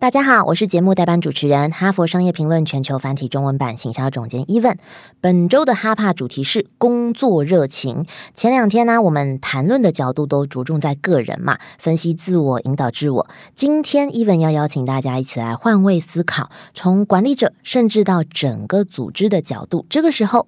[0.00, 4.78] 大家好，我是节目代班主持人，哈佛商业评论全球繁体中文版行销总监 Even。
[5.20, 8.06] 本周的哈帕主题是工作热情。
[8.34, 13.28] 前两天呢，我们谈论的角度都着重在个人嘛，分析自我，引导自我。
[13.54, 19.84] 今天 Even 要邀请大家一起来换位思考，从管理者甚至到整个组织的角度。
[19.90, 20.46] 这个时候，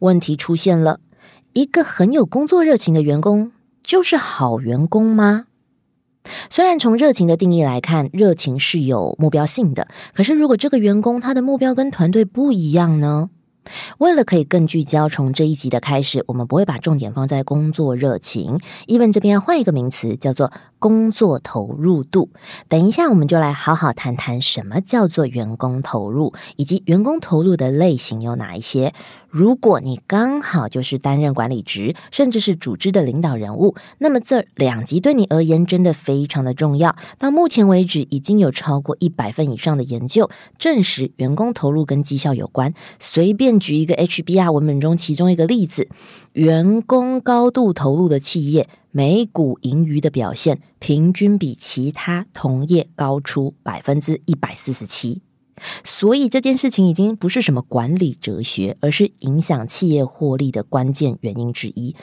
[0.00, 1.00] 问题出现了：
[1.54, 5.46] 一个很有工作热情的员工，就是好员工吗？
[6.50, 13.30] 虽然从热情的定义来看，热情是有目标性的，可是如果这个员工他的目标跟团队不一样呢？
[13.98, 18.58] 为了可以更聚焦，从这一集的开始，我们不会把重点放在工作热情。
[18.86, 22.30] Even 这边要换一个名词，叫做工作投入度。
[22.68, 28.92] 等一下，我们就来好好谈谈什么叫做员工投入，以及员工投入的类型有哪一些。
[29.28, 36.96] 如果你刚好就是担任管理职，甚至是组织的领导人物，那么这两集对你而言真的非常的重要。
[37.16, 42.74] 到目前为止，已经有超过一百份以上的研究证实员工投入跟绩效有关。
[42.98, 45.86] 随便举一个 HBR 文本中其中一个例子，
[46.32, 55.22] 员工高度投入的企业，每股盈余的表现平均比其他同业高出百分之一百四十七。
[55.84, 61.94] 所以这件事情已经不是什么管理哲学，而是影响企业获利的关键原因之一。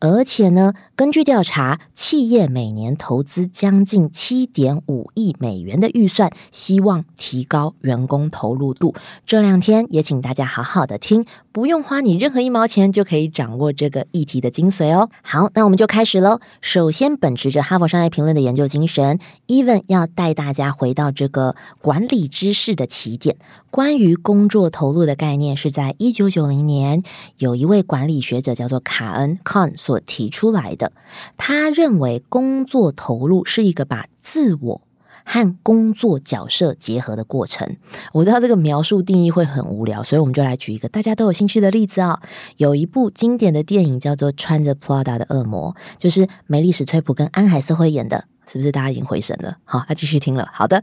[0.00, 8.94] 而且呢，根据调查，企业每年投资将近七点五亿美元的预算，希望提高员工投入度。
[9.26, 15.10] 这两天也请大家好好的听，不用花你任何一毛钱就可以掌握这个议题的精髓哦。
[15.22, 16.40] 好，那我们就开始喽。
[16.60, 23.36] 首先，秉持着哈佛商业评论的研究精神，Even 要带大家回到这个管理知识的起点。
[23.70, 27.02] 关于工作投入的概念，是在一九九零年，
[27.38, 30.92] 有一位管理学者叫做卡恩康所提出来的。
[31.36, 34.80] 他认为，工作投入是一个把自我
[35.24, 37.76] 和工作角色结合的过程。
[38.12, 42.20] 我知道这个描述定义会很无聊，所以我们就来举一个大家都有兴趣的例子啊。
[42.56, 48.24] 有一部经典的电影叫做《穿着 Prada 的恶魔》，就是梅丽史翠普跟安海瑟薇演的。
[48.46, 49.56] 是不是大家已经回神了？
[49.64, 50.46] 好，要继续听了。
[50.52, 50.82] 好的，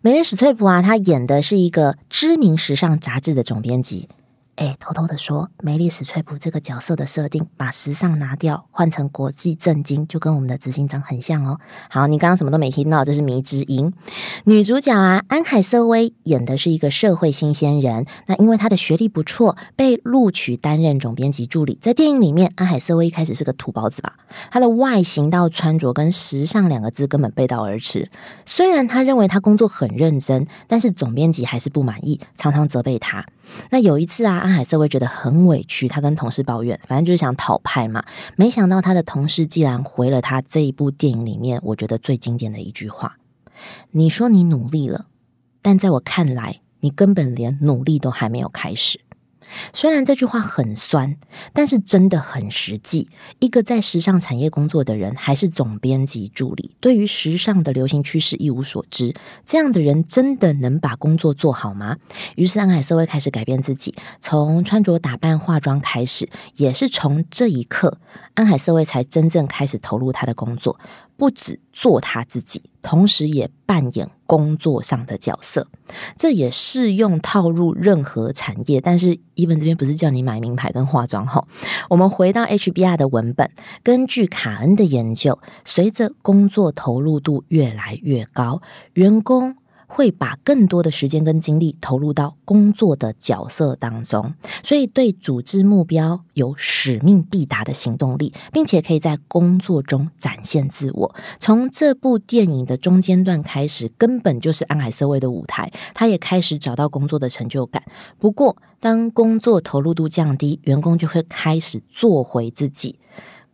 [0.00, 4.08] 梅丽史翠普啊，她演的是一个知名时尚杂志的总编辑。
[4.62, 11.58] 哎，偷偷的说，梅丽史翠普这个角色的设定，把时尚拿掉，换成国际震惊，就跟我们的执行长很像哦。
[11.90, 13.92] 好，你刚刚什么都没听到，这是迷之音。
[14.44, 18.06] 女主角啊，安海瑟薇演的是一个社会新鲜人。
[18.26, 21.76] 那因为她的学历不错，被录取担任总编辑助理。
[21.82, 24.14] 在电影里面，安海瑟薇一开始是个土包子吧？
[24.52, 28.08] 她的外形到穿着跟时尚两个字根本背道而驰。
[28.46, 33.26] 虽然她认为她工作很认真，但是总编辑还是不满意，常常责备她。
[33.70, 38.04] 那有一次啊，安海瑟薇觉得很委屈，他跟同事抱怨，反正就是想讨拍嘛。
[38.36, 43.16] 没想到他的同事竟然回了他这一部电影里面我觉得最经典的一句话
[43.92, 45.06] ：“你说你努力了，
[45.60, 49.00] 但在我看来，你根本连努力都还没有开始。”
[49.72, 51.16] 虽然这句话很酸，
[51.52, 53.08] 但是真的很实际。
[53.38, 59.14] 一个在时尚产业工作的人，还是总编辑助理，对于时尚的流行趋势一无所知，
[59.44, 61.96] 这样的人真的能把工作做好吗？
[62.36, 67.98] 于是安海瑟薇开始改变自己，从穿着打扮、化妆开始，也是从这一刻，
[68.34, 70.78] 安海瑟薇才真正开始投入他的工作。
[71.16, 75.68] 不止做他自己，同时也扮演工作上的角色，
[76.16, 78.80] 这也适用套入任何产业。
[78.80, 81.46] 但是伊文这边不是叫你买名牌跟化妆哈。
[81.88, 83.50] 我们回到 HBR 的文本，
[83.82, 88.60] 根据卡恩的研究，随着工作投入度越来越高，
[88.94, 89.56] 员工。
[89.94, 94.32] 会把更多的时间跟精力投入到工作的角色当中，
[94.64, 101.14] 所以对组织目标有使命必达的行动力，并且可以在工作中展现自我。
[101.38, 107.82] 从这部电影的中间段开始，根本就是安海瑟薇的舞台，他也开始找到工作的成就感。
[108.18, 112.98] 不过，当工作投入度降低，员工就会开始做回自己。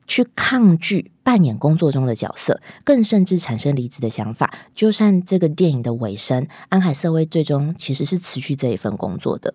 [0.09, 4.53] 去抗拒扮演工作中的角色，更甚至产生离职的想法。
[4.75, 9.55] 就像这个电影的尾声，安海瑟薇最终其实是辞去这一份工作的。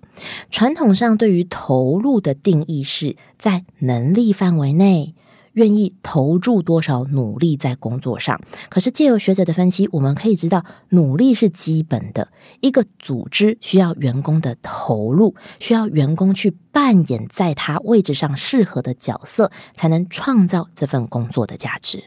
[0.51, 5.15] 传统上对于投入的定义是在能力范围内。
[5.53, 8.39] 愿意投注多少努力在工作上？
[8.69, 12.29] 可是借由学者的分析，我们可以知道，努力是基本的。
[12.61, 22.03] 一个组织需要员工的投入，需要员工去扮演在他位置上适合的角色，才能创造这份工作的价值。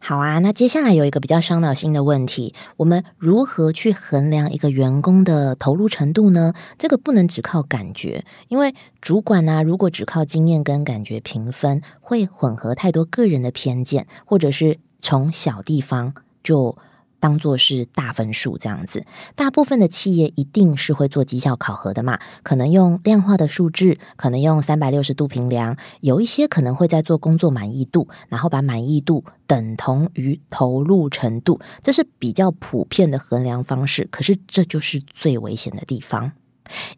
[0.00, 6.52] 好啊，那接下来有一个比较伤脑筋的问题，我们如何去衡量一个员工的投入程度呢？
[6.78, 16.76] 这个不能只靠感觉，因为主管呢，如果只靠经验跟感觉评分，会混合太多个人的偏见，或者是从小地方就。
[17.20, 19.04] 当做是大分数这样子，
[19.34, 22.18] 大部分的企业一定是会做绩效考核的嘛？
[22.42, 34.08] 可能用量化的数字，可能用三百六十度评量，有一些可能会在做工作满意度，然后把满意度等同于投入程度，这是比较普遍的衡量方式。
[34.10, 36.32] 可是这就是最危险的地方，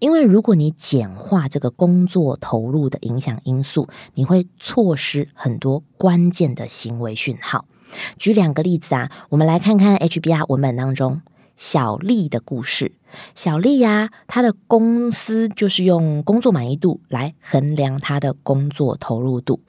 [0.01, 7.65] 因为如果你简化这个工作投入的影响因素，你会错失很多关键的行为讯号。
[8.19, 11.23] 举两个例子啊，我们来看看 HBR 文本当中
[11.57, 12.93] 小丽的故事。
[13.35, 19.61] 小丽呀，她的公司就是用工作满意度来衡量她的工作投入度。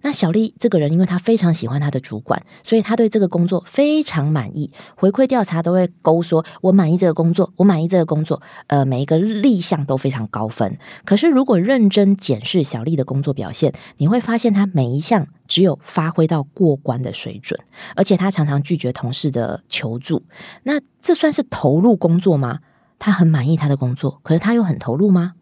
[0.00, 4.70] 那小丽这个人，因为她非常喜欢她的主管，所以她对这个工作非常满意。
[4.94, 10.78] 回馈调查都会勾说：“我满意这个工作，我满意这个工作。”呃，每一个立项都非常高分。
[11.04, 17.60] 可是如果认真检视小丽的工作表现，你会发现她每一项只有发挥到过关的水准，
[17.94, 20.22] 而且她常常拒绝同事的求助。
[20.62, 22.60] 那这算是投入工作吗？
[22.98, 25.34] 他很满意他的工作，可是他又很投入吗？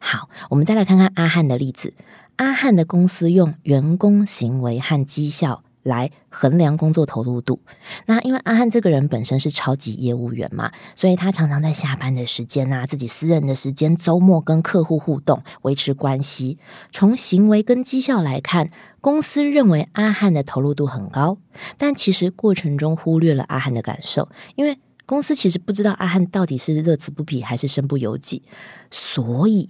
[0.00, 1.94] 好，我们再来看看阿汉的例子。
[2.36, 7.60] 阿汉的公司用员工行为和绩效来衡量工作投入度。
[8.06, 16.58] 那因为阿汉这个人本身是超级业务员嘛，所以他常常在下班的时间呐，自己私人的时间、周末跟客户互动，维持关系。
[16.90, 21.38] 从行为跟绩效来看，公司认为阿汉的投入度很高，
[21.76, 24.78] 但其实过程中忽略了阿汉的感受，因为
[25.12, 28.42] 公司其实不知道阿汉到底是乐此不疲还是身不由己，
[28.90, 29.68] 所以。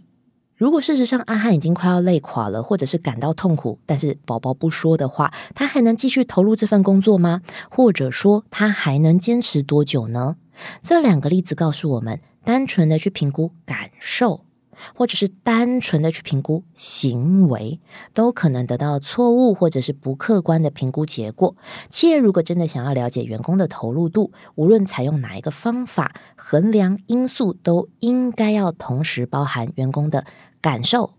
[0.55, 7.41] 如果事实上阿汉已经快要累垮了，或者是感到痛苦，但是宝宝不说的话，他还能继续投入这份工作吗？
[7.69, 10.37] 或者说他还能坚持多久呢？
[10.81, 14.45] 这两个例子告诉我们，单纯的去评估感受。
[14.95, 17.81] 或者是单纯的去评估行为，
[18.13, 21.57] 都可能得到错误或者是不客观的评估结果。
[21.91, 30.25] 企业如果真的想要了解员工的投入度，无论采用哪一个方法衡量因素，都应该要同时包含员工的
[30.61, 31.15] 感受，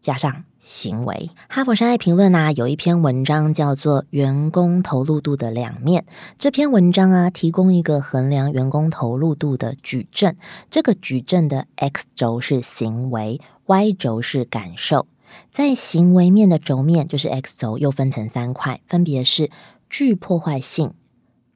[0.00, 0.44] 加上。
[0.60, 6.02] 行为，哈佛商业评论啊，有一篇文章叫做《员工投入度的两面》。
[6.36, 10.36] 这篇文章啊，提供一个衡量员工投入度的矩阵。
[10.68, 15.06] 这个矩阵的 x 轴是行为，y 轴是感受。
[15.52, 19.50] 在行为面的轴面，就是 x 轴，又分成三块，分别是
[19.88, 20.92] 具破坏性、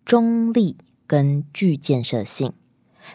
[0.06, 0.76] 中立
[1.08, 2.52] 跟具建设性。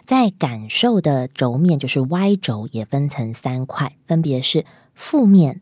[0.06, 4.66] 在感受的轴面，就是 y 轴，也分成三块，分别是
[4.98, 5.62] 负面。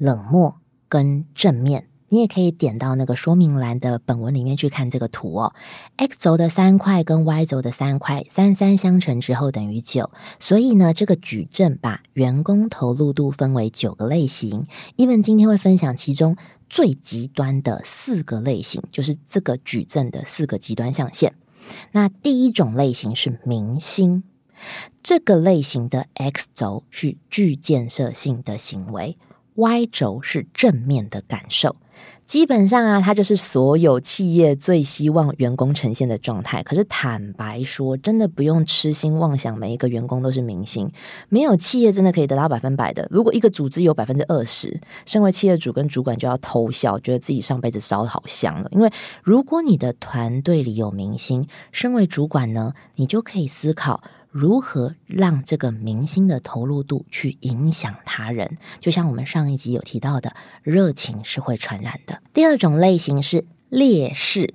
[0.00, 5.54] 冷漠跟正面，你也可以点到那个说明栏的本文里面去看这个图哦。
[5.96, 14.68] x 轴的三块跟 y 轴的三块，三三相乘之后等于九，所以呢，这个矩阵把员工投入度分为九个类型。
[14.94, 16.36] 伊文今天会分享其中
[16.70, 21.34] 最极端的四个类型，就是这个矩阵的四个极端象限。
[21.90, 24.22] 那第一种类型是明星，
[25.02, 29.16] 这个类型的 x 轴是具建设性的行为。
[29.54, 31.74] Y 轴是正面的感受，
[32.24, 36.62] 基本上啊，它就是所有企业最希望员工呈现的状态。
[36.62, 40.88] 可是坦白说，真的不用痴心妄想，每一个员工都是明星，
[41.28, 43.08] 没有企业真的可以得到百分百的。
[43.10, 48.68] 如果一个组织有百分之二十，身为企业主跟主管就要偷笑，觉得自己上辈子烧好香了。
[48.70, 48.88] 因为
[49.24, 54.04] 如果你的团队里有明星，身为主管呢，你就可以思考。
[54.38, 58.56] 如何让这个明星的投入度去影响他人？
[58.78, 62.22] 就像我们上一集有提到的，热情是会传染的。
[62.32, 64.54] 第二种类型是劣势，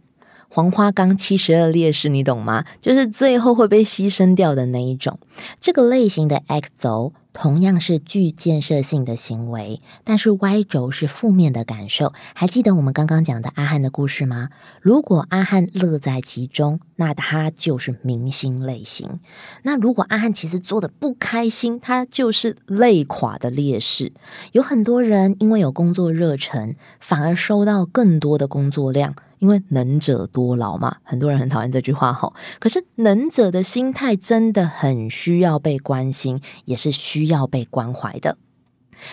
[0.56, 2.64] 黄花岗七十二烈士，你懂吗？
[2.80, 5.18] 就是最后会被牺牲掉的那一种。
[5.60, 7.14] 这个类型的 X 轴。
[7.36, 12.14] 同样是具建设性的行为，但是 Y 轴是负面的感受。
[12.36, 14.50] 还记得我们刚刚讲的阿汉的故事吗？
[14.82, 19.20] 如果阿汉乐在其中，那他就是明星类型；
[19.64, 24.14] 那如果阿汉其实做的不开心，他就是累垮的劣势。
[24.52, 29.16] 有很多人因为有工作热忱，反而收到更多的工作量。
[29.44, 32.34] 因为能者多劳嘛，很多人很讨厌这句话吼。
[32.60, 38.38] 可是能者的心态真的很需要被关心，也是需要被关怀的。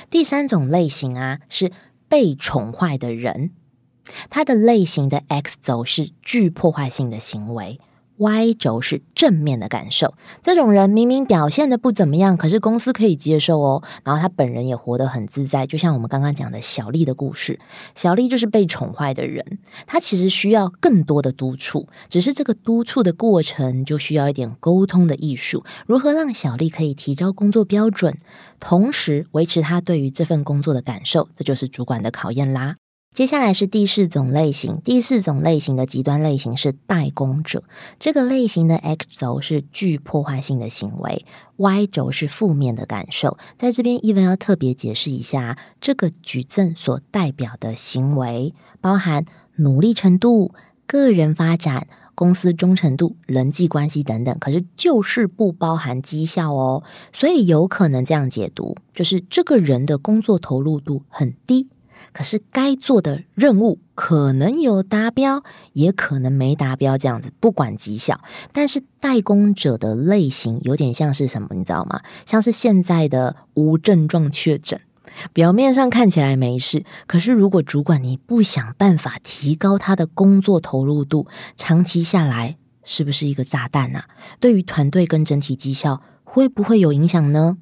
[0.09, 1.73] 第三种类型啊，是
[2.09, 3.51] 被宠坏的人，
[4.29, 7.81] 他的类型的 X 轴是具破坏性的行为
[8.21, 10.13] Y 轴是正面的感受，
[10.43, 13.83] 这种人明明表现的不怎么样，可是公司可以接受哦。
[14.05, 17.59] 然后他本人也活得很自在，就像我们刚刚讲的小丽的故事。
[17.95, 25.65] 小丽就是被宠坏的人，她其实需要更多的督促，只是这个督促的过程就需要一点沟通的艺术。
[25.87, 28.19] 如何让小丽可以提高工作标准，
[28.59, 32.77] 同时维持她对于这份工作的感受，这就是主管的考验啦。
[33.13, 37.65] 接下来是第四种类型，第四种类型的极端类型是代工者。
[37.99, 41.27] 这个类型的 X 轴是具破坏性的行为
[41.57, 43.37] ，Y 轴是负面的感受。
[43.59, 49.25] 在这边，Even 要特别解释一下，这个矩阵所代表的行为包含
[49.57, 50.55] 努力程度、
[50.87, 56.85] 个人发展、公司忠诚度、人际关系等等，可是就是不包含绩效哦。
[57.13, 61.69] 所以有可能这样解读，就是这个人的工作投入度很低。
[62.13, 65.43] 可是该做的任务可能有达标，
[65.73, 68.21] 也可能没达标，这样子不管绩效。
[68.53, 72.01] 但是代工者的类型有点像是什么，你知道吗？
[72.27, 74.81] 像是现在的无症状确诊，
[75.33, 81.27] 表面上看起来没事，可是如果主管你不想办法提高他的工作投入度，
[81.57, 84.07] 长期下来是不是一个炸弹啊？
[84.41, 87.59] 对于团队跟整体绩效会不会有影响呢？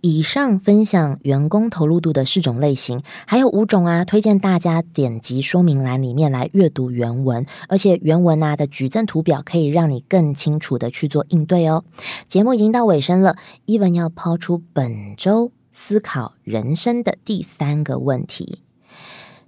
[0.00, 11.84] 以上分享员工投入度的四种类型，还有五种啊，推荐大家点击说明栏里面来阅读原文，而且原文啊的矩阵图表可以让你更清楚的去做应对哦。
[12.28, 18.60] 节目已经到尾声了，伊文要抛出本周思考人生的第三个问题，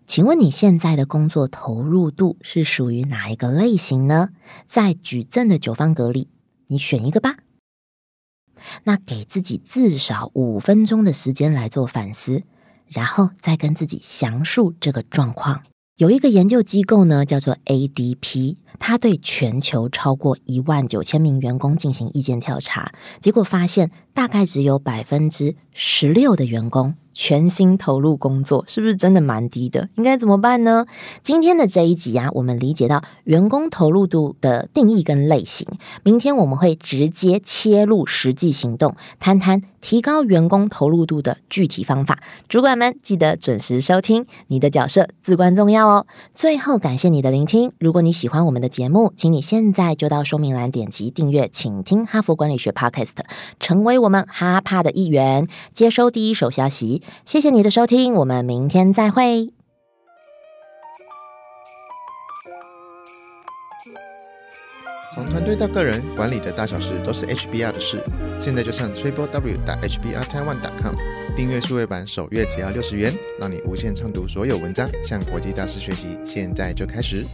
[0.06, 4.30] 请问你现在的工作投入度是属于哪一个类型呢？
[4.66, 6.28] 在矩阵的九方格里，
[6.66, 7.37] 你选一个吧。
[8.84, 12.42] 那给自己至少五分钟的时间来做反思，
[12.86, 15.62] 然后再跟自己详述这个状况。
[15.96, 26.95] 有一个研究机构呢，叫做 ADP，它对全球超过一万九千名员工进行意见调查，结果发现大概只有百分之十六的员工。
[27.18, 29.88] 全心投入工作，是不是真的蛮低的？
[29.95, 30.85] 应该怎么办呢？
[31.23, 35.66] 今天的这一集呀，我们理解到员工投入度的定义跟类型。
[36.02, 42.18] 明天我们会直接切入实际行动，谈谈提高员工投入度的具体方法。
[42.50, 46.06] 主管们记得准时收听，你的角色至关重要哦。
[46.35, 47.73] 最后感谢你的聆听。
[47.78, 53.14] 如果你喜欢我们的节目，请你现在就到说明栏点击订阅，请听哈佛管理学 Podcast，
[53.59, 57.02] 成为我们哈帕的一员，接收第一手消息。
[57.25, 59.50] 谢谢你的收听，我们明天再会。
[65.14, 68.04] 从团队到个人，管理的大小事都是 HBR 的事。
[68.38, 70.94] 现在就上 triple w 打 hbr taiwan com
[71.35, 76.18] 订阅数位版，首月只要六十元，让你无限畅读所有文章，向国际大师学习。
[76.23, 77.25] 现在就开始。